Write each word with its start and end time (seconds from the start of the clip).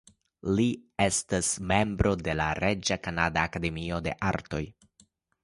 Li 0.59 0.63
estis 1.03 1.49
membro 1.73 2.13
de 2.29 2.35
la 2.39 2.49
Reĝa 2.61 2.99
Kanada 3.05 3.45
Akademio 3.51 4.01
de 4.09 4.17
Artoj. 4.33 4.65